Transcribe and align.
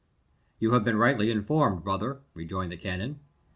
"You 0.59 0.71
have 0.71 0.83
been 0.83 0.97
rightly 0.97 1.29
informed, 1.29 1.83
brother," 1.83 2.21
rejoined 2.33 2.71
the 2.71 2.77
canon. 2.77 3.19